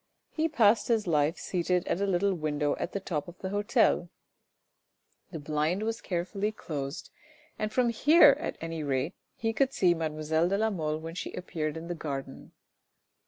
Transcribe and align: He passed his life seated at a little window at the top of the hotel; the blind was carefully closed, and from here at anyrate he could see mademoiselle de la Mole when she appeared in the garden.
He 0.31 0.49
passed 0.49 0.87
his 0.87 1.05
life 1.05 1.37
seated 1.37 1.85
at 1.87 2.01
a 2.01 2.07
little 2.07 2.33
window 2.33 2.75
at 2.77 2.91
the 2.91 2.99
top 2.99 3.27
of 3.27 3.37
the 3.37 3.49
hotel; 3.51 4.09
the 5.29 5.37
blind 5.37 5.83
was 5.83 6.01
carefully 6.01 6.51
closed, 6.51 7.11
and 7.59 7.71
from 7.71 7.89
here 7.89 8.35
at 8.39 8.57
anyrate 8.61 9.13
he 9.35 9.53
could 9.53 9.73
see 9.73 9.93
mademoiselle 9.93 10.49
de 10.49 10.57
la 10.57 10.71
Mole 10.71 10.97
when 10.97 11.13
she 11.13 11.31
appeared 11.33 11.77
in 11.77 11.85
the 11.87 11.93
garden. 11.93 12.51